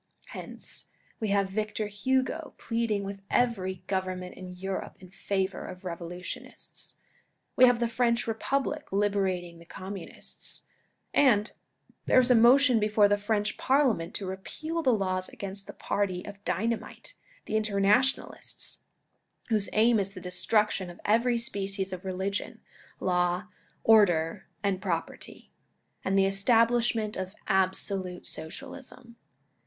Hence 0.29 0.87
we 1.19 1.27
have 1.27 1.51
Victor 1.51 1.85
Hugo 1.85 2.55
pleading 2.57 3.03
with 3.03 3.21
every 3.29 3.83
Government 3.85 4.33
in 4.33 4.51
Europe 4.51 4.95
in 4.99 5.11
favour 5.11 5.63
of 5.67 5.85
revolutionists; 5.85 6.95
we 7.55 7.65
have 7.65 7.79
the 7.79 7.87
French 7.87 8.25
Republic 8.25 8.91
liberating 8.91 9.59
the 9.59 9.65
Communists; 9.65 10.63
and 11.13 11.51
there 12.07 12.19
is 12.19 12.31
a 12.31 12.35
motion 12.35 12.79
before 12.79 13.07
the 13.07 13.15
French 13.15 13.57
Parliament 13.59 14.15
to 14.15 14.25
repeal 14.25 14.81
the 14.81 14.91
laws 14.91 15.29
against 15.29 15.67
the 15.67 15.71
party 15.73 16.25
of 16.25 16.43
dynamite— 16.45 17.13
the 17.45 17.53
Interna 17.53 17.97
tionalists, 17.99 18.77
whose 19.49 19.69
aim 19.71 19.99
is 19.99 20.13
the 20.13 20.19
destruction 20.19 20.89
of 20.89 20.99
every 21.05 21.37
species 21.37 21.93
of 21.93 22.03
religion, 22.05 22.59
law, 22.99 23.49
order 23.83 24.47
and 24.63 24.81
property, 24.81 25.51
and 26.03 26.17
the 26.17 26.25
establishment 26.25 27.15
of 27.15 27.35
absolute 27.45 28.25
Socialism. 28.25 29.17